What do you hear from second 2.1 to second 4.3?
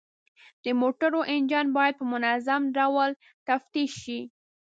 منظم ډول تفتیش شي.